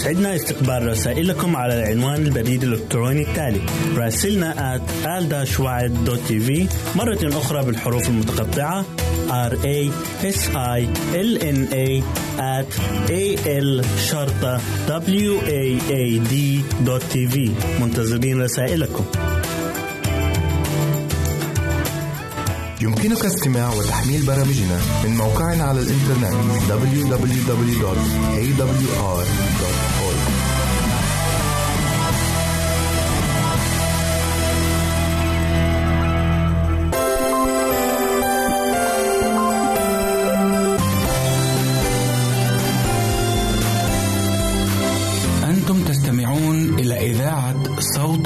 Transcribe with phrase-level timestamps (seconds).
[0.00, 3.60] يسعدنا استقبال رسائلكم على العنوان البريد الإلكتروني التالي
[3.96, 5.24] راسلنا at al
[6.96, 8.84] مرة أخرى بالحروف المتقطعة
[9.28, 9.90] R A
[10.24, 12.02] S I L N A
[12.38, 12.70] at
[13.08, 16.34] A L شرطة W A A D
[17.12, 19.04] في منتظرين رسائلكم.
[22.80, 26.34] يمكنك استماع وتحميل برامجنا من موقعنا على الإنترنت
[26.68, 27.50] www.awr.org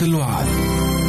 [0.04, 1.03] الوعد.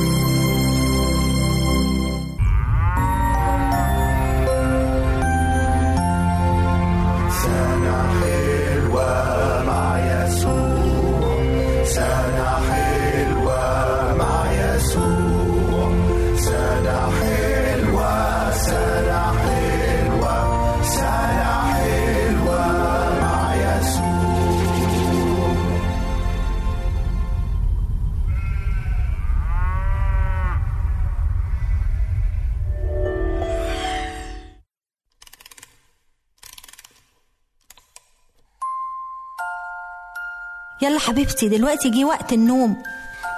[41.07, 42.83] حبيبتي دلوقتي جه وقت النوم.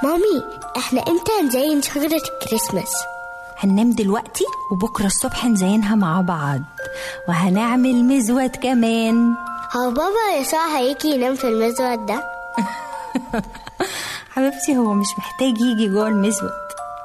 [0.04, 0.44] مامي
[0.78, 2.94] إحنا إمتى نزين شجرة الكريسماس؟
[3.58, 6.62] هننام دلوقتي وبكرة الصبح نزينها مع بعض.
[7.30, 9.36] وهنعمل مزود كمان.
[9.76, 12.24] هو بابا يسوع هيجي ينام في المزود ده؟
[14.36, 16.52] حبيبتي هو مش محتاج يجي جوه المزود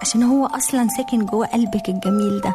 [0.02, 2.54] عشان هو أصلا ساكن جوه قلبك الجميل ده.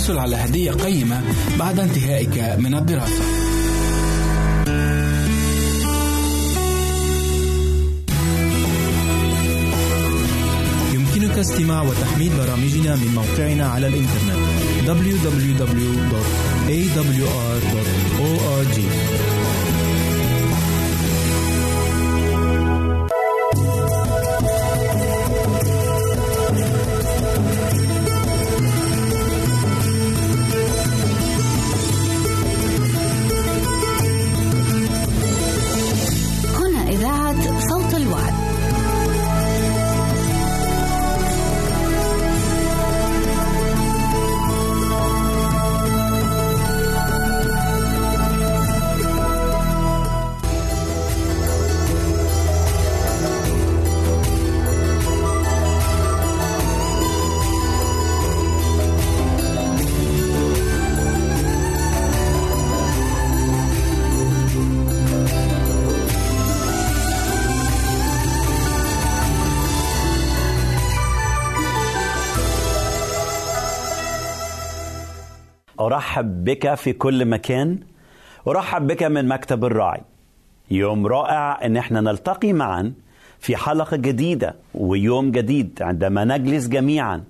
[0.00, 1.22] وستحصل على هدية قيمة
[1.58, 3.24] بعد انتهائك من الدراسة.
[10.94, 14.40] يمكنك استماع وتحميل برامجنا من موقعنا على الإنترنت
[14.86, 15.70] www.awr.org
[76.04, 77.78] أرحب بك في كل مكان
[78.48, 80.00] أرحب بك من مكتب الراعي.
[80.70, 82.92] يوم رائع أن إحنا نلتقي معا
[83.38, 87.24] في حلقة جديدة ويوم جديد عندما نجلس جميعا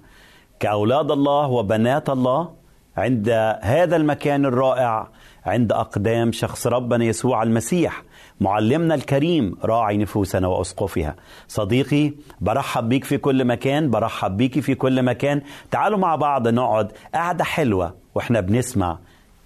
[0.61, 2.51] كأولاد الله وبنات الله
[2.97, 3.29] عند
[3.63, 5.09] هذا المكان الرائع
[5.47, 8.03] عند أقدام شخص ربنا يسوع المسيح.
[8.41, 11.17] معلمنا الكريم راعي نفوسنا وأسقفها
[11.49, 15.43] صديقي برحب بيك في كل مكان برحب بيك في كل مكان.
[15.71, 18.99] تعالوا مع بعض نقعد قعدة حلوة وإحنا بنسمع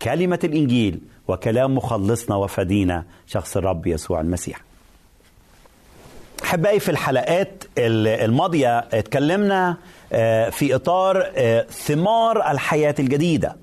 [0.02, 4.60] كلمة الإنجيل وكلام مخلصنا وفدينا شخص الرب يسوع المسيح.
[6.44, 9.76] أحبائي في الحلقات الماضية اتكلمنا
[10.50, 11.26] في إطار
[11.70, 13.56] ثمار الحياة الجديدة.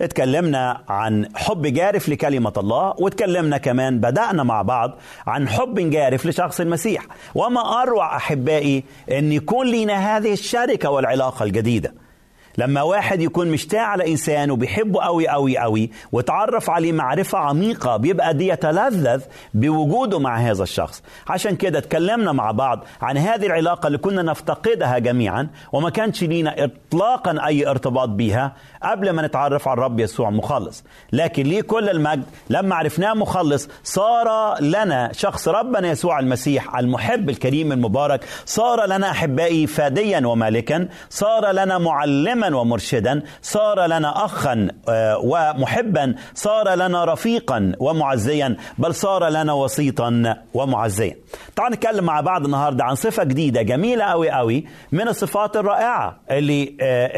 [0.00, 6.60] اتكلمنا عن حب جارف لكلمة الله واتكلمنا كمان بدأنا مع بعض عن حب جارف لشخص
[6.60, 7.06] المسيح.
[7.34, 11.94] وما أروع أحبائي أن يكون لنا هذه الشركة والعلاقة الجديدة.
[12.58, 18.34] لما واحد يكون مشتاق على إنسان وبيحبه قوي قوي قوي وتعرف عليه معرفة عميقة بيبقى
[18.34, 19.22] دي يتلذذ
[19.54, 21.02] بوجوده مع هذا الشخص.
[21.28, 26.64] عشان كده اتكلمنا مع بعض عن هذه العلاقة اللي كنا نفتقدها جميعا وما كانش لينا
[26.64, 30.84] اطلاقا أي ارتباط بيها قبل ما نتعرف على الرب يسوع مخلص.
[31.12, 37.72] لكن ليه كل المجد؟ لما عرفناه مخلص صار لنا شخص ربنا يسوع المسيح المحب الكريم
[37.72, 44.68] المبارك صار لنا أحبائي فاديا ومالكا صار لنا معلما ومرشدا صار لنا أخا
[45.22, 51.16] ومحبا صار لنا رفيقا ومعزيا بل صار لنا وسيطا ومعزيا.
[51.56, 56.76] تعال نتكلم مع بعض النهارده عن صفة جديدة جميلة قوي قوي من الصفات الرائعة اللي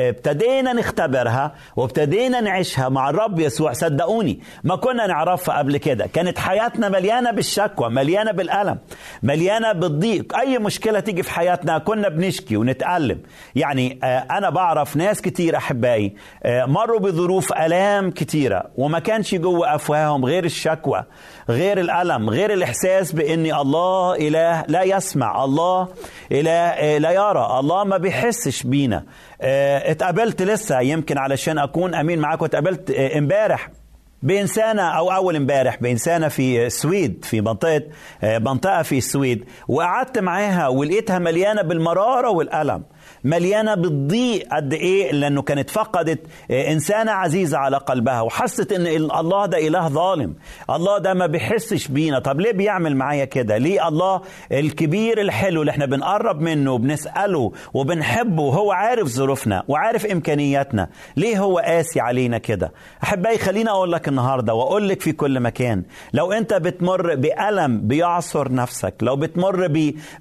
[0.09, 3.73] ابتدينا نختبرها وابتدينا نعيشها مع الرب يسوع.
[3.73, 6.07] صدقوني ما كنا نعرفها قبل كده.
[6.07, 8.79] كانت حياتنا مليانة بالشكوى مليانة بالألم
[9.23, 10.37] مليانة بالضيق.
[10.37, 13.21] أي مشكلة تيجي في حياتنا كنا بنشكي ونتألم.
[13.55, 13.99] يعني
[14.31, 16.15] أنا بعرف ناس كتير أحبائي.
[16.47, 21.05] مروا بظروف آلام كتيرة وما كانش جوه أفواههم غير الشكوى
[21.49, 25.89] غير الألم غير الإحساس بان الله إله لا يسمع الله
[26.33, 29.05] إله لا يرى الله ما بيحسش بينا.
[29.41, 33.71] اتقابلت لسه يمكن علشان أكون أمين معاكم اتقابلت امبارح
[34.23, 37.83] بإنسانة أو أول امبارح بإنسانة في السويد في منطقة
[38.23, 42.83] منطقة في السويد وقعدت معاها ولقيتها مليانة بالمرارة والألم.
[43.25, 46.21] مليانة بالضيق قد إيه لأنه كانت فقدت
[46.51, 50.35] إنسانة عزيزة على قلبها وحست إن الله ده إله ظالم.
[50.71, 52.19] الله ده ما بيحسش بينا.
[52.19, 54.21] طب ليه بيعمل معايا كده؟ ليه الله
[54.53, 61.59] الكبير الحلو اللي إحنا بنقرب منه وبنسأله وبنحبه وهو عارف ظروفنا وعارف إمكانياتنا ليه هو
[61.59, 62.73] قاسي علينا كده؟
[63.03, 65.83] أحبائي خليني أقول لك النهارده وأقول لك في كل مكان
[66.13, 69.69] لو أنت بتمر بألم بيعصر نفسك لو بتمر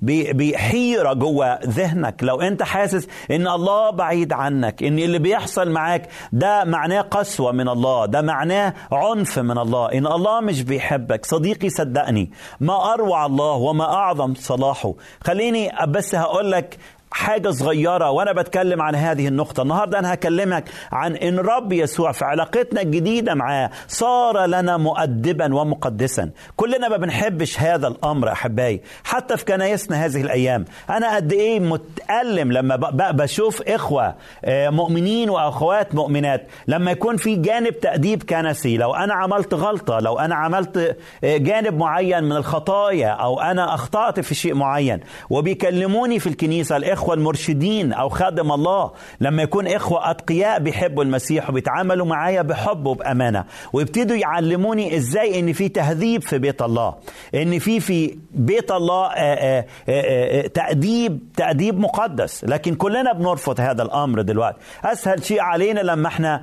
[0.01, 2.86] بحيرة جوه ذهنك لو أنت حاسس
[3.31, 8.73] إن الله بعيد عنك إن اللي بيحصل معاك ده معناه قسوة من الله ده معناه
[8.91, 11.25] عنف من الله إن الله مش بيحبك.
[11.25, 14.93] صديقي صدقني ما أروع الله وما أعظم صلاحه.
[15.23, 16.77] خليني بس هقول لك
[17.11, 19.61] حاجة صغيرة وأنا بتكلم عن هذه النقطة.
[19.63, 26.29] النهاردة أنا هكلمك عن إن رب يسوع في علاقتنا الجديدة معاه صار لنا مؤدبا ومقدسا.
[26.55, 30.65] كلنا ما بنحبش هذا الأمر أحبائي حتى في كنايسنا هذه الأيام.
[30.89, 32.75] أنا قد إيه بتألم لما
[33.11, 34.15] بشوف إخوة
[34.45, 36.47] آه، مؤمنين وأخوات مؤمنات.
[36.67, 41.77] لما يكون في جانب تأديب كنسي لو أنا عملت غلطة لو أنا عملت آه، جانب
[41.77, 48.09] معين من الخطايا أو أنا أخطأت في شيء معين وبيكلموني في الكنيسة الإخوة المرشدين أو
[48.09, 53.43] خادم الله لما يكون إخوة أتقياء بيحبوا المسيح وبيتعاملوا معايا بحب وبأمانة.
[53.73, 56.95] ويبتدوا يعلموني إزاي إن في تهذيب في بيت الله.
[57.35, 62.43] إن في في بيت الله آه، آه، آه، تأديب تأديب مقدس.
[62.43, 64.57] لكن كلنا بنرفض هذا الأمر دلوقتي.
[64.85, 66.41] أسهل شيء علينا لما إحنا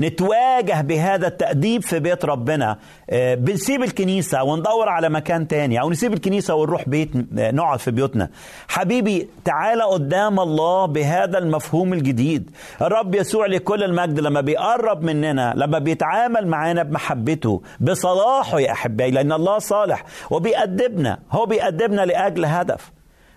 [0.00, 2.78] نتواجه بهذا التأديب في بيت ربنا.
[3.12, 8.28] بنسيب الكنيسة وندور على مكان تاني أو نسيب الكنيسة ونروح بيت نقعد في بيوتنا.
[8.68, 12.50] حبيبي تعالى قدام الله بهذا المفهوم الجديد.
[12.82, 19.32] الرب يسوع لكل المجد لما بيقرب مننا لما بيتعامل معانا بمحبته بصلاحه يا أحبائي لأن
[19.32, 22.90] الله صالح وبيأدبنا هو بيأدبنا لأجل هدف.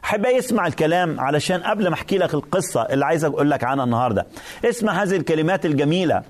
[0.04, 4.26] احب اسمع الكلام علشان قبل ما أحكي لك القصة اللي عايز أقول لك عنها النهارده.
[4.65, 6.22] اسمع هذه الكلمات الجميلة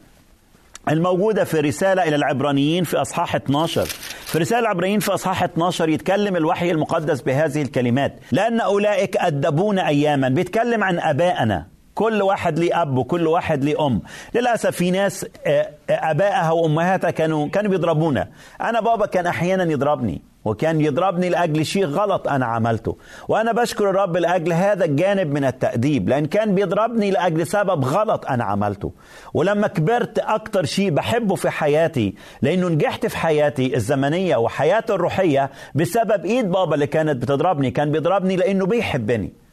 [0.90, 3.88] الموجودة في رسالة إلى العبرانيين في أصحاح 12
[4.36, 10.30] في رسالة العبرانيين في أصحاح 12 يتكلم الوحي المقدس بهذه الكلمات لأن أولئك أدبون أياما
[10.30, 11.68] بيتكلم عن أبائنا.
[11.96, 14.02] كل واحد ليه أب وكل واحد ليه أم.
[14.36, 18.28] للأسف في ناس آه، آه، أبائها وأمهاتها كانوا كانوا بيضربونا.
[18.62, 22.98] أنا بابا كان أحيانا يضربني وكان يضربني لأجل شيء غلط أنا عملته.
[23.28, 28.44] وأنا بشكر الرب لأجل هذا الجانب من التأديب لأن كان بيضربني لأجل سبب غلط أنا
[28.44, 28.92] عملته.
[29.34, 36.26] ولما كبرت أكتر شيء بحبه في حياتي لأنه نجحت في حياتي الزمنية وحياتي الروحية بسبب
[36.26, 37.72] إيد بابا اللي كانت بتضربني.
[37.72, 39.45] كان بيضربني لأنه بيحبني.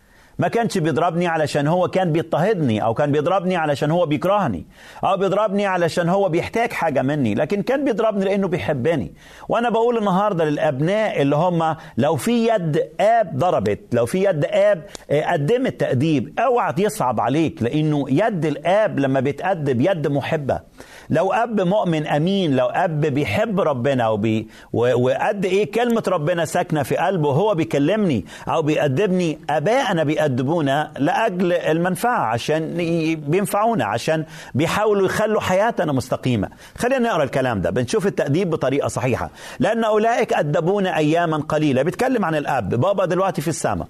[0.42, 4.66] ما كانش بيضربني علشان هو كان بيضطهدني أو كان بيضربني علشان هو بيكرهني
[5.04, 9.12] أو بيضربني علشان هو بيحتاج حاجة مني لكن كان بيضربني لأنه بيحبني.
[9.48, 14.82] وأنا بقول النهارده للأبناء اللي هم لو في يد آب ضربت لو في يد آب
[15.10, 20.60] آه، قدمت تأديب اوعى يصعب عليك لأنه يد الآب لما بيتادب يد محبة.
[21.12, 26.96] لو أب مؤمن أمين لو أب بيحب ربنا وبي وقد إيه كلمة ربنا ساكنة في
[26.96, 32.74] قلبه هو بيكلمني أو بيأدبني ابائنا بيأدبونا لأجل المنفعة عشان
[33.28, 36.48] بينفعونا عشان بيحاولوا يخلوا حياتنا مستقيمة.
[36.78, 39.30] خلينا نقرأ الكلام ده بنشوف التأديب بطريقة صحيحة.
[39.60, 41.82] لأن أولئك أدبونا أياما قليلة.
[41.82, 43.86] بيتكلم عن الأب بابا دلوقتي في السماء.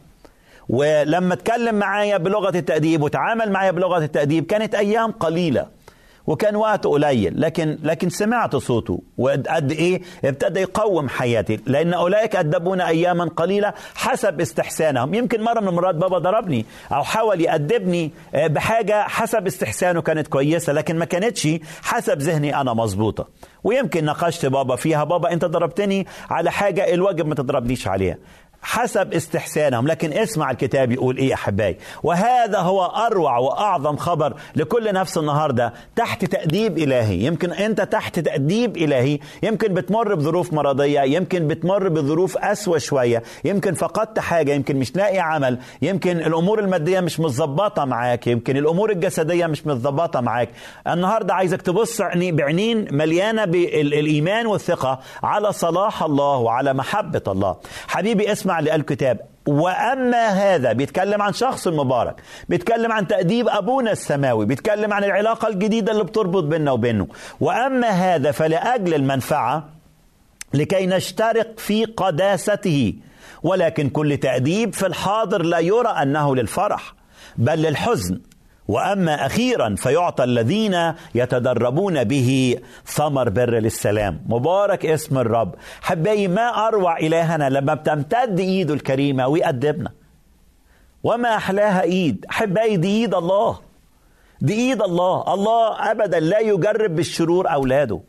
[0.69, 5.82] ولما اتكلم معايا بلغة التأديب وتعامل معايا بلغة التأديب كانت أيام قليلة.
[6.27, 12.89] وكان وقت قليل لكن لكن سمعت صوته وقد إيه؟ ابتدى يقوم حياتي لأن أولئك ادبونا
[12.89, 15.15] اياما قليلة حسب استحسانهم.
[15.15, 20.73] يمكن مرة من المرات بابا ضربني أو حاول يأدبني آه، بحاجة حسب استحسانه كانت كويسة
[20.73, 21.49] لكن ما كانتش
[21.83, 23.29] حسب ذهني أنا مظبوطة.
[23.65, 28.17] ويمكن ناقشت بابا فيها بابا أنت ضربتني على حاجة الواجب ما تضربنيش عليها.
[28.62, 35.18] حسب استحسانهم لكن اسمع الكتاب يقول إيه أحبائي؟ وهذا هو أروع وأعظم خبر لكل نفس
[35.18, 37.16] النهارده تحت تأديب إلهي.
[37.25, 39.18] يمكن أنت تحت تأديب إلهي.
[39.42, 43.22] يمكن بتمر بظروف مرضية يمكن بتمر بظروف أسوأ شوية.
[43.44, 45.59] يمكن فقدت حاجة يمكن مش لاقي عمل.
[45.83, 48.27] يمكن الأمور المادية مش متظبطة معاك.
[48.27, 50.48] يمكن الأمور الجسدية مش متظبطة معاك.
[50.88, 57.57] النهارده عايزك تبص عيني- بعينين مليانة بالإيمان والثقة على صلاح الله وعلى محبة الله.
[57.88, 64.93] حبيبي اسمع الكتاب وأما هذا بيتكلم عن شخص مبارك بيتكلم عن تأديب أبونا السماوي بيتكلم
[64.93, 67.07] عن العلاقة الجديدة اللي بتربط بيننا وبينه.
[67.41, 69.69] وأما هذا فلأجل المنفعة
[70.55, 72.95] لكي نشترك في قداسته.
[73.43, 76.95] ولكن كل تأديب في الحاضر لا يرى أنه للفرح
[77.37, 78.21] بل للحزن.
[78.73, 84.21] وأما أخيرا فيعطى الذين يتدربون به ثمر بر للسلام.
[84.27, 85.55] مبارك اسم الرب.
[85.83, 89.91] حبايبي ما أروع إلهنا لما بتمتد إيده الكريمة ويأدبنا.
[91.05, 92.27] وما أحلاها إيد.
[92.29, 93.59] حبايبي دي إيد الله.
[94.41, 95.35] دي إيد الله.
[95.35, 98.01] الله ابدا لا يجرب بالشرور أولاده.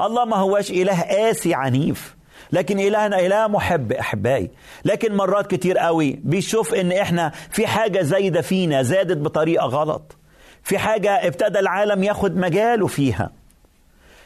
[0.00, 2.16] الله ما هواش إله قاسي عنيف.
[2.52, 4.50] لكن إلهنا إله محب أحبائي.
[4.84, 10.16] لكن مرات كتير قوي بيشوف إن إحنا في حاجة زايدة فينا زادت بطريقة غلط.
[10.62, 13.30] في حاجة ابتدى العالم ياخد مجاله فيها.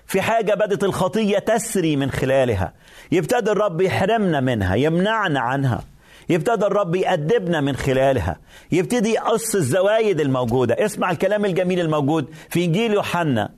[0.07, 2.73] في حاجة بدت الخطية تسري من خلالها.
[3.13, 5.85] يبتدي الرب يحرمنا منها يمنعنا عنها.
[6.29, 8.37] يبتدى الرب يأدبنا من خلالها.
[8.73, 10.75] يبتدي يقص الزوايد الموجودة.
[10.85, 13.51] اسمع الكلام الجميل الموجود في إنجيل يوحنا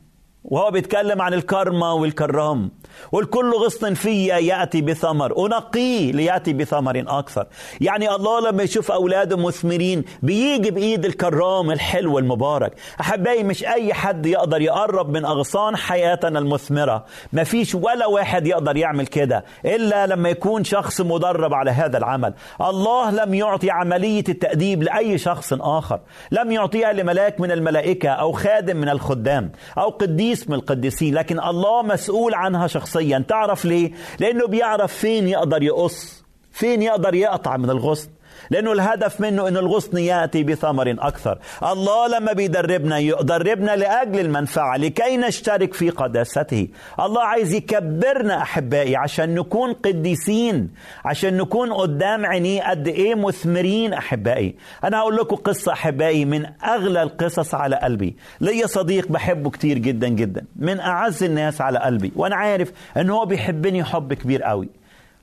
[0.44, 2.70] وهو بيتكلم عن الكرمة والكرام
[3.12, 5.46] والكل غصن في يأتي بثمر.
[5.46, 7.46] أنقيه ليأتي بثمر أكثر.
[7.80, 12.72] يعني الله لما يشوف أولاده مثمرين بيجي بإيد الكرام الحلو المبارك.
[13.00, 17.04] أحبائي مش أي حد يقدر يقرب من أغصان حياتنا المثمرة.
[17.32, 22.34] ما فيش ولا واحد يقدر يعمل كده إلا لما يكون شخص مدرب على هذا العمل.
[22.60, 26.00] الله لم يعطي عملية التأديب لأي شخص آخر.
[26.30, 31.14] لم يعطيها لملاك من الملائكة أو خادم من الخدام أو قديس من القديسين.
[31.14, 37.56] لكن الله مسؤول عنها شخصيا تعرف ليه؟ لأنه بيعرف فين يقدر يقص فين يقدر يقطع
[37.56, 38.08] من الغصن
[38.50, 41.38] لأنه الهدف منه أن الغصن يأتي بثمر أكثر.
[41.62, 46.68] الله لما بيدربنا يدربنا لأجل المنفعة لكي نشترك في قداسته.
[47.00, 50.70] الله عايز يكبرنا أحبائي عشان نكون قديسين
[51.04, 54.54] عشان نكون قدام عينيه قد إيه مثمرين أحبائي.
[54.84, 58.16] أنا هقول لكم قصة أحبائي من أغلى القصص على قلبي.
[58.40, 62.12] ليا صديق بحبه كتير جدا جدا من أعز الناس على قلبي.
[62.16, 64.68] وأنا عارف أنه هو بيحبني حب كبير قوي.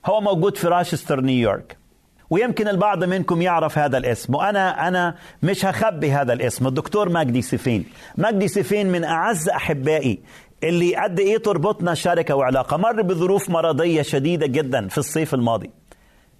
[0.06, 1.83] هو موجود في راشستر نيويورك.
[2.34, 6.66] ويمكن البعض منكم يعرف هذا الاسم وأنا أنا مش هخبي هذا الاسم.
[6.66, 7.84] الدكتور مجدي سيفين
[8.18, 10.18] مجدي سيفين من أعز أحبائي
[10.62, 12.76] اللي قد إيه تربطنا شركة وعلاقة.
[12.76, 15.70] مر بظروف مرضية شديدة جدا في الصيف الماضي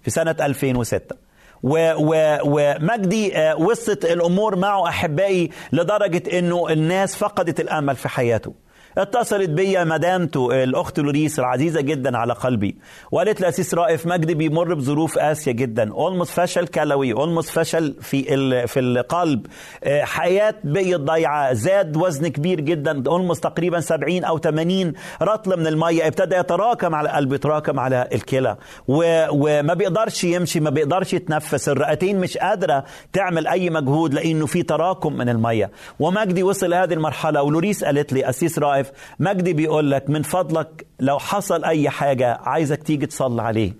[0.01, 1.15] في سنة 2006
[1.63, 8.53] و و ومجدي وصلت الأمور معه أحبائي لدرجة إنه الناس فقدت الأمل في حياته.
[8.97, 12.75] اتصلت بيا مدامته الأخت لوريس العزيزة جدا على قلبي.
[13.11, 15.91] وقالت لي اسيس رائف مجدي بيمر بظروف قاسية جدا.
[15.93, 18.23] اولموس فشل كلوي اولموس فشل في
[18.67, 19.45] في القلب.
[19.83, 25.67] آه، حياة بقيت ضايعه زاد وزن كبير جدا اولموس تقريبا 70 أو 80 رطل من
[25.67, 26.07] المية.
[26.07, 28.57] ابتدى يتراكم على القلب يتراكم على الكلى.
[28.87, 31.69] وما بيقدرش يمشي ما بيقدرش يتنفس.
[31.69, 35.71] الرئتين مش قادرة تعمل أي مجهود لأنه في تراكم من المية.
[35.99, 38.84] ومجدي وصل لهذه المرحلة ولوريس قالت لي أسيس رائف
[39.19, 43.73] مجدي بيقول لك من فضلك لو حصل أي حاجة عايزك تيجي تصلي عليه.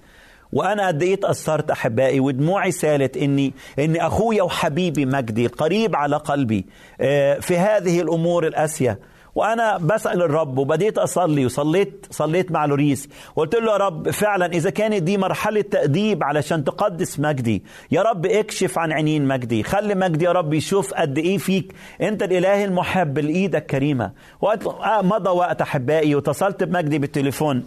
[0.54, 6.66] وأنا قد إيه اتاثرت أحبائي ودموعي سالت إني إني أخويا وحبيبي مجدي القريب على قلبي.
[7.02, 9.00] آه، في هذه الأمور القاسية
[9.36, 13.10] وأنا بسأل الرب وبديت أصلي وصليت صليت مع لوريس.
[13.36, 18.26] وقلت له يا رب فعلا إذا كانت دي مرحلة تأديب علشان تقدس مجدي يا رب
[18.26, 19.64] اكشف عن عينين مجدي.
[19.64, 25.02] خلي مجدي يا رب يشوف قد إيه فيك أنت الإله المحب لايدك كريمه وقت آه،
[25.02, 27.64] مضى وقت أحبائي واتصلت بمجدي بالتليفون.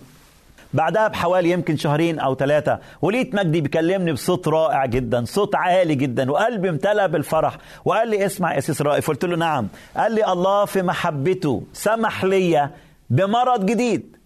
[0.75, 6.31] بعدها بحوالي يمكن شهرين أو ثلاثة ولقيت مجدي بيكلمني بصوت رائع جدا صوت عالي جدا
[6.31, 9.69] وقلبي امتلأ بالفرح وقال لي اسمع يا سيس رائف قلت له نعم.
[9.97, 12.71] قال لي الله في محبته سمح لي
[13.11, 14.17] بمرض جديد.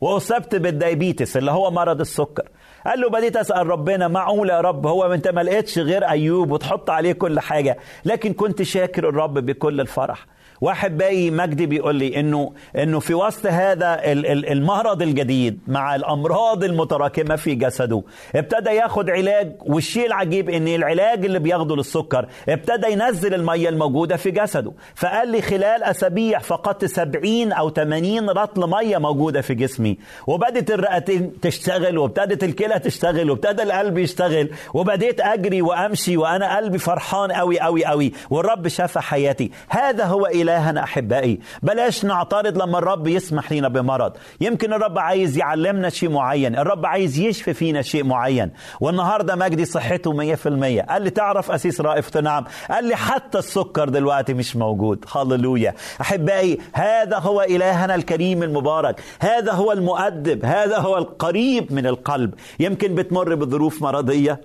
[0.00, 2.48] وأصبت بال diabetes اللي هو مرض السكر.
[2.86, 6.90] قال له بديت أسأل ربنا معقول يا رب؟ هو أنت ما لقيتش غير أيوب وتحط
[6.90, 10.26] عليه كل حاجة لكن كنت شاكر الرب بكل الفرح.
[10.60, 15.94] واحد باقي مجدي بيقول لي انه إنه في وسط هذا ال- ال- المرض الجديد مع
[15.94, 18.02] الأمراض المتراكمة في جسده
[18.36, 24.30] ابتدى ياخد علاج والشيء العجيب إن العلاج اللي بياخده للسكر ابتدى ينزل المية الموجودة في
[24.30, 30.70] جسده فقال لي خلال أسابيع فقدت 70 أو 80 رطل مية موجودة في جسمي وبدت
[30.70, 37.60] الرئتين تشتغل وابتدت الكلى تشتغل وابتدى القلب يشتغل وبديت أجري وأمشي وأنا قلبي فرحان قوي
[37.60, 41.40] قوي قوي والرب شفى حياتي هذا هو الهنا أحبائي.
[41.62, 44.12] بلاش نعترض لما الرب يسمح لنا بمرض.
[44.40, 46.58] يمكن الرب عايز يعلمنا شيء معين.
[46.58, 48.50] الرب عايز يشفي فينا شيء معين.
[48.80, 54.34] والنهاردة مجدي صحته 100% قال لي تعرف أسيس رائف نعم قال لي حتى السكر دلوقتي
[54.34, 55.04] مش موجود.
[55.12, 55.74] هللويا.
[56.00, 59.00] أحبائي هذا هو إلهنا الكريم المبارك.
[59.20, 60.44] هذا هو المؤدب.
[60.44, 62.34] هذا هو القريب من القلب.
[62.60, 64.40] يمكن بتمر بظروف مرضية.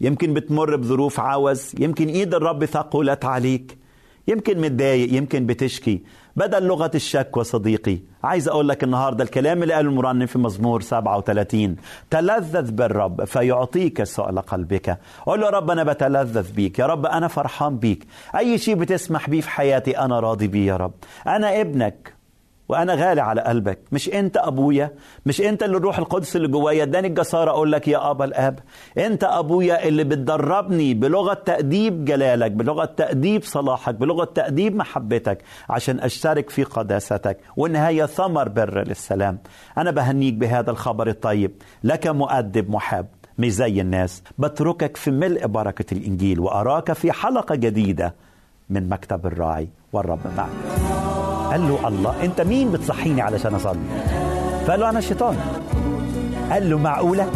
[0.00, 1.72] يمكن بتمر بظروف عوز.
[1.78, 3.85] يمكن إيد الرب ثقلت عليك.
[4.28, 6.02] يمكن متضايق يمكن بتشكي.
[6.36, 11.76] بدل لغة الشكوى صديقي عايز أقول لك النهاردة الكلام اللي قاله المرنم في مزمور 37
[12.10, 14.98] تلذذ بالرب فيعطيك سؤل قلبك.
[15.26, 18.06] قول له يا رب أنا بتلذذ بيك يا رب أنا فرحان بيك.
[18.36, 20.92] أي شيء بتسمح بيه في حياتي أنا راضي بيه يا رب.
[21.26, 22.15] أنا ابنك
[22.68, 23.78] وأنا غالي على قلبك.
[23.92, 24.90] مش أنت أبويا
[25.26, 26.82] مش أنت اللي الروح القدس اللي جوايا.
[26.82, 28.58] اداني الجسارة أقول لك يا ابا الآب
[28.98, 35.38] أنت أبويا اللي بتدربني بلغة تأديب جلالك بلغة تأديب صلاحك بلغة تأديب محبتك
[35.70, 37.38] عشان أشترك في قداستك.
[37.56, 39.38] والنهاية ثمر بر للسلام.
[39.78, 41.52] أنا بهنيك بهذا الخبر الطيب.
[41.84, 43.06] لك مؤدب محب
[43.38, 44.22] مش زي الناس.
[44.38, 48.14] بتركك في ملء بركة الإنجيل وأراك في حلقة جديدة
[48.70, 50.48] من مكتب الراعي والرب معك
[51.50, 53.78] قال له الله أنت مين بتصحيني علشان أصلي؟
[54.66, 55.36] فقال له أنا الشيطان.
[56.50, 57.26] قال له معقولة؟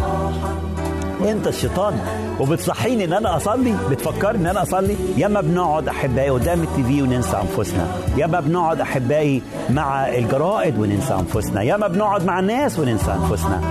[1.29, 1.93] أنت الشيطان
[2.39, 7.37] وبتصحيني إن أنا أصلي؟ بتفكرني إن أنا أصلي؟ ياما بنقعد أحبائي قدام التي في وننسى
[7.41, 7.87] أنفسنا.
[8.17, 11.61] ياما بنقعد أحبائي مع الجرائد وننسى أنفسنا.
[11.61, 13.61] ياما بنقعد مع الناس وننسى أنفسنا.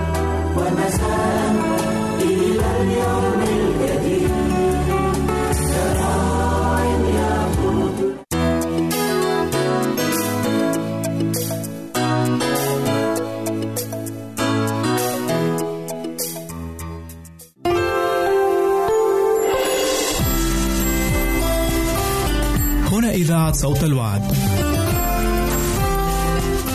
[23.53, 24.21] صوت الوعد.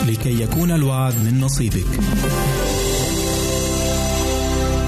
[0.08, 1.86] لكي يكون الوعد من نصيبك.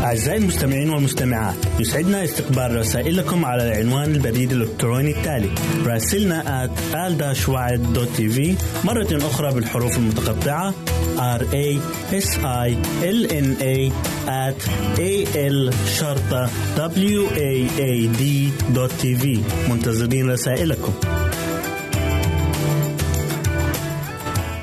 [0.05, 5.51] أعزائي المستمعين والمستمعات يسعدنا استقبال رسائلكم على العنوان البريد الإلكتروني التالي
[5.87, 6.81] راسلنا at
[8.85, 10.75] مرة أخرى بالحروف المتقطعة
[11.19, 11.69] r a
[12.13, 12.29] s
[12.67, 12.69] i
[13.03, 13.77] l n a
[14.47, 14.61] at
[14.99, 18.23] a l شرطة w a a d
[19.71, 21.18] منتظرين رسائلكم.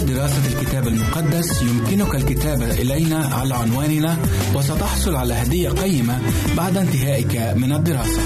[0.00, 4.16] دراسة الكتاب المقدس يمكنك الكتابة إلينا على عنواننا
[4.54, 6.18] وستحصل على هدية قيمة
[6.56, 8.20] بعد انتهائك من الدراسة.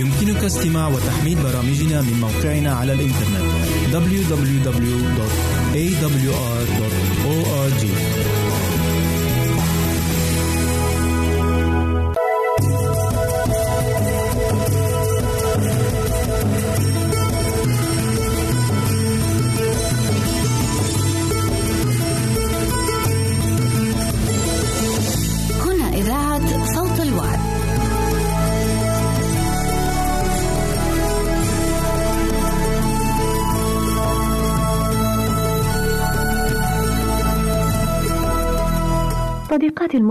[0.00, 3.44] يمكنك استماع وتحميل برامجنا من موقعنا على الإنترنت
[3.92, 4.84] www.awr.org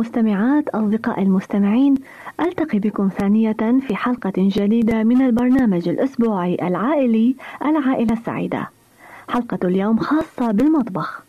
[0.04, 1.96] المستمعات أصدقاء المستمعين
[2.40, 3.56] ألتقي بكم ثانية
[3.88, 7.36] في حلقة جديدة من البرنامج الأسبوعي العائلي
[7.66, 8.70] العائلة السعيدة.
[9.30, 11.24] حلقة اليوم خاصة بالمطبخ.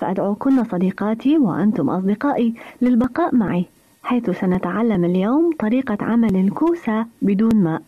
[0.00, 3.64] فأدعوكن صديقاتي وأنتم أصدقائي للبقاء معي
[4.02, 7.82] حيث سنتعلم اليوم طريقة عمل الكوسة بدون ماء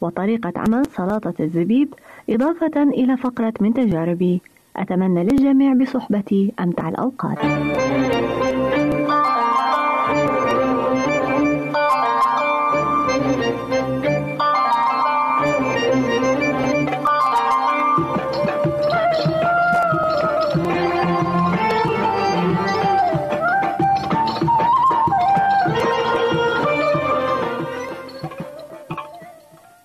[0.00, 1.94] وطريقة عمل سلطة الزبيب
[2.30, 4.40] إضافة إلى فقرة من تجاربي.
[4.76, 7.38] أتمنى للجميع بصحبتي أمتع الأوقات.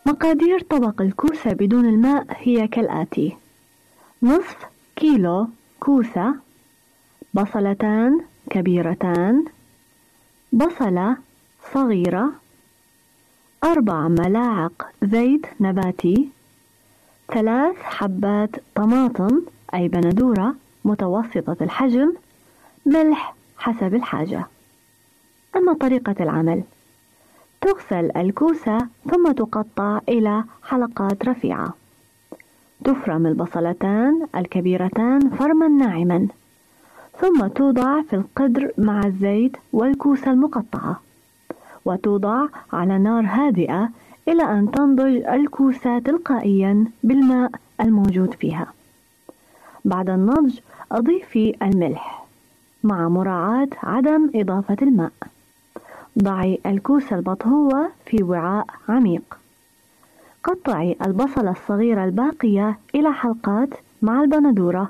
[0.05, 3.37] مقادير طبق الكوسة بدون الماء هي كالآتي.
[4.23, 4.57] نصف
[4.95, 5.47] كيلو
[5.79, 6.35] كوسة
[7.33, 9.45] بصلتان كبيرتان
[10.53, 11.17] بصلة
[11.73, 12.31] صغيرة
[13.63, 16.29] أربع ملاعق زيت نباتي
[17.33, 19.41] ثلاث حبات طماطم
[19.73, 22.13] أي بندورة متوسطة الحجم
[22.85, 24.45] ملح حسب الحاجة.
[25.55, 26.63] أما طريقة العمل.
[27.63, 28.77] تغسل الكوسة
[29.11, 31.73] ثم تقطع إلى حلقات رفيعة.
[32.83, 36.27] تفرم البصلتان الكبيرتان فرما ناعما.
[37.19, 41.01] ثم توضع في القدر مع الزيت والكوسة المقطعة.
[41.85, 43.89] وتوضع على نار هادئة
[44.27, 47.51] إلى أن تنضج الكوسة تلقائيا بالماء
[47.81, 48.67] الموجود فيها.
[49.85, 50.59] بعد النضج
[50.91, 52.25] أضيفي الملح
[52.83, 55.11] مع مراعاة عدم إضافة الماء.
[56.19, 59.37] ضعي الكوسة المطهوة في وعاء عميق.
[60.43, 63.69] قطعي البصلة الصغيرة الباقية إلى حلقات
[64.01, 64.89] مع البندورة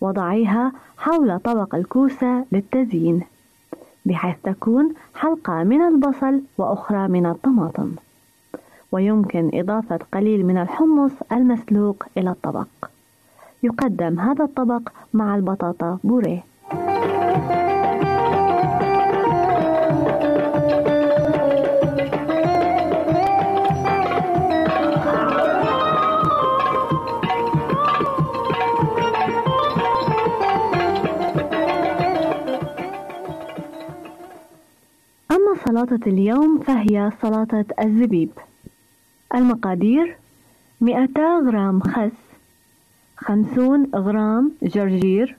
[0.00, 3.22] وضعيها حول طبق الكوسة للتزيين
[4.06, 7.92] بحيث تكون حلقة من البصل وأخرى من الطماطم.
[8.92, 12.68] ويمكن إضافة قليل من الحمص المسلوق إلى الطبق.
[13.62, 16.44] يقدم هذا الطبق مع البطاطا بوريه.
[35.64, 38.30] سلطة اليوم فهي سلطة الزبيب.
[39.34, 40.16] المقادير
[40.80, 42.12] 200 غرام خس
[43.16, 45.36] 50 غرام جرجير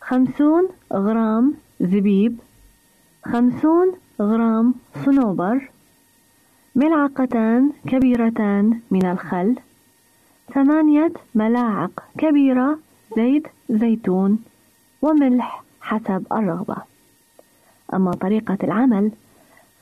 [0.00, 2.38] 50 غرام زبيب
[3.24, 4.74] 50 غرام
[5.04, 5.70] صنوبر
[6.74, 9.56] ملعقتان كبيرتان من الخل
[10.54, 12.78] ثمانية ملاعق كبيرة
[13.16, 14.38] زيت زيتون
[15.02, 16.76] وملح حسب الرغبة.
[17.94, 19.10] أما طريقة العمل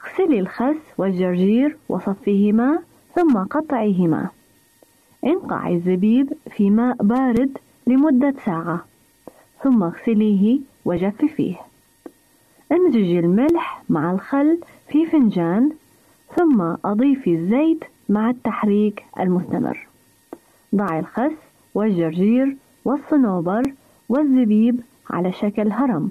[0.04, 2.78] اغسلي الخس والجرجير وصفيهما
[3.14, 4.28] ثم قطعيهما.
[5.24, 8.84] انقعي الزبيب في ماء بارد لمدة ساعة
[9.62, 11.56] ثم اغسليه وجففيه.
[12.72, 15.70] امزجي الملح مع الخل في فنجان
[16.36, 19.86] ثم أضيفي الزيت مع التحريك المستمر.
[20.74, 21.36] ضعي الخس
[21.74, 23.62] والجرجير والصنوبر
[24.08, 24.80] والزبيب
[25.10, 26.10] على شكل هرم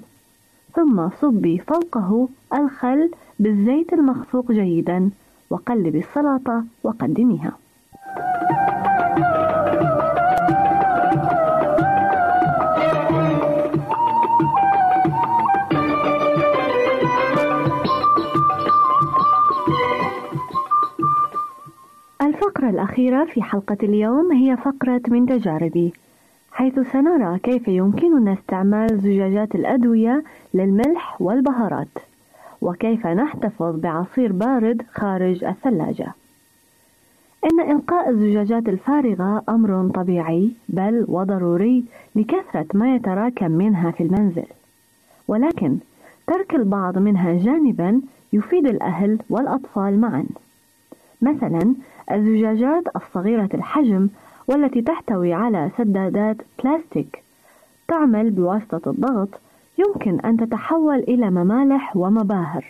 [0.74, 5.10] ثم صبي فوقه الخل بالزيت المخفوق جيدا
[5.50, 7.52] وقلبي السلطة وقدميها
[22.22, 25.92] الفقرة الأخيرة في حلقة اليوم هي فقرة من تجاربي
[26.52, 30.24] حيث سنرى كيف يمكننا استعمال زجاجات الأدوية
[30.54, 32.07] للملح والبهارات.
[32.62, 36.14] وكيف نحتفظ بعصير بارد خارج الثلاجة.
[37.44, 41.84] إن إلقاء الزجاجات الفارغة أمر طبيعي بل وضروري
[42.16, 44.46] لكثرة ما يتراكم منها في المنزل.
[45.28, 45.78] ولكن
[46.26, 48.00] ترك البعض منها جانبا
[48.32, 50.24] يفيد الأهل والأطفال معا.
[51.22, 51.74] مثلا
[52.12, 54.08] الزجاجات الصغيرة الحجم
[54.48, 57.22] والتي تحتوي على سدادات بلاستيك
[57.88, 59.28] تعمل بواسطة الضغط
[59.78, 62.64] يمكن أن تتحول إلى ممالح ومباهر.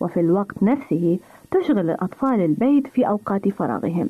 [0.00, 1.18] وفي الوقت نفسه
[1.50, 4.08] تشغل الأطفال البيت في أوقات فراغهم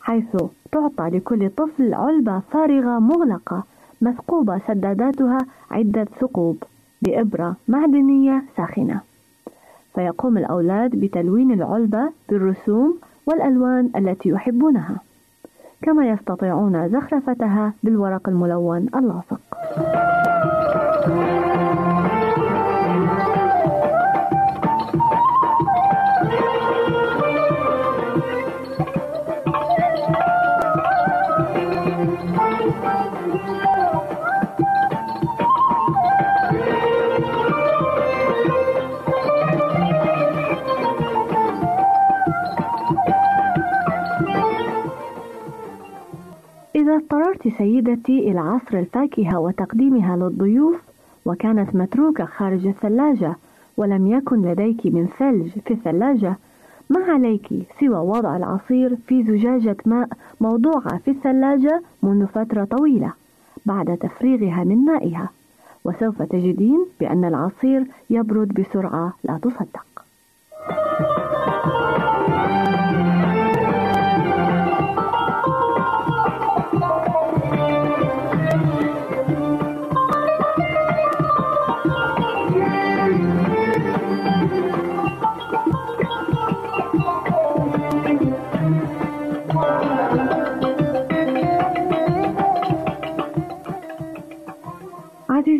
[0.00, 0.36] حيث
[0.72, 3.62] تعطى لكل طفل علبة فارغة مغلقة
[4.02, 5.38] مثقوبة سداداتها
[5.70, 6.62] عدة ثقوب
[7.02, 9.00] بإبرة معدنية ساخنة.
[9.94, 14.96] فيقوم الأولاد بتلوين العلبة بالرسوم والألوان التي يحبونها
[15.82, 19.40] كما يستطيعون زخرفتها بالورق الملون اللاصق.
[46.98, 50.76] اضطررت سيدتي إلى عصر الفاكهة وتقديمها للضيوف
[51.24, 53.36] وكانت متروكة خارج الثلاجة
[53.76, 56.36] ولم يكن لديك من ثلج في الثلاجة.
[56.90, 57.48] ما عليك
[57.80, 60.08] سوى وضع العصير في زجاجة ماء
[60.40, 63.12] موضوعة في الثلاجة منذ فترة طويلة
[63.66, 65.28] بعد تفريغها من مائها؟
[65.84, 70.04] وسوف تجدين بأن العصير يبرد بسرعة لا تصدق.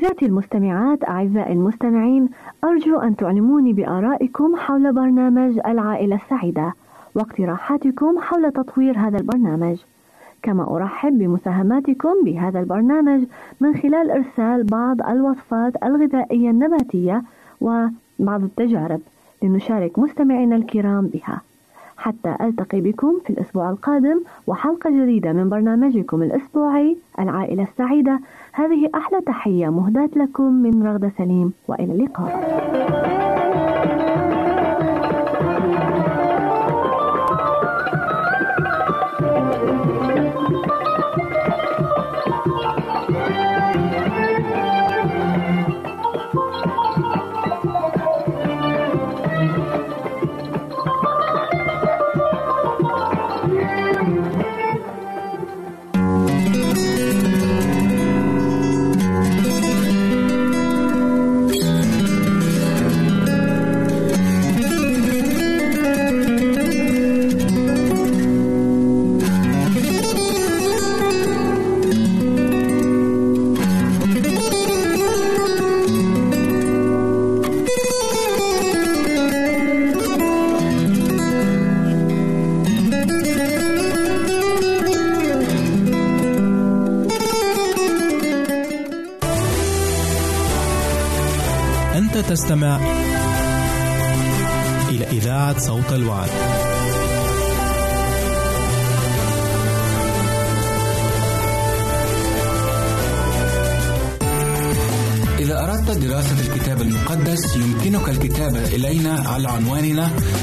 [0.09, 2.29] عزيزاتي المستمعات أعزائي المستمعين
[2.65, 6.73] أرجو أن تعلموني بآرائكم حول برنامج العائلة السعيدة
[7.15, 9.77] واقتراحاتكم حول تطوير هذا البرنامج.
[10.43, 13.25] كما أرحب بمساهماتكم بهذا البرنامج
[13.61, 17.23] من خلال إرسال بعض الوصفات الغذائية النباتية
[17.61, 19.01] وبعض التجارب
[19.43, 21.41] لنشارك مستمعينا الكرام بها.
[21.99, 28.21] حتى ألتقي بكم في الأسبوع القادم وحلقة جديدة من برنامجكم الأسبوعي العائلة السعيدة.
[28.53, 33.18] هذه أحلى تحية مهداة لكم من رغدة سليم وإلى اللقاء.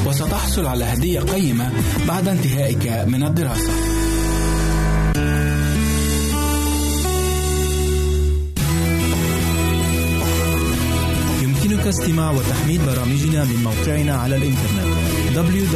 [0.05, 1.71] وستحصل على هدية قيمة
[2.07, 3.71] بعد انتهائك من الدراسة.
[11.43, 14.95] يمكنك استماع وتحميل برامجنا من موقعنا على الإنترنت
[15.35, 15.75] www.awr.org